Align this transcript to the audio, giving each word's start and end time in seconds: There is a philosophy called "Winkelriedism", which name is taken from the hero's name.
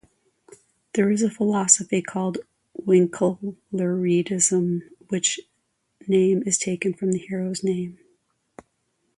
There 0.95 1.11
is 1.11 1.21
a 1.21 1.29
philosophy 1.29 2.01
called 2.01 2.39
"Winkelriedism", 2.87 4.81
which 5.09 5.39
name 6.07 6.41
is 6.43 6.57
taken 6.57 6.95
from 6.95 7.11
the 7.11 7.19
hero's 7.19 7.63
name. 7.63 7.99